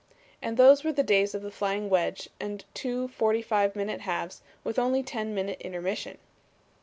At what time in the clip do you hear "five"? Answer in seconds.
3.43-3.75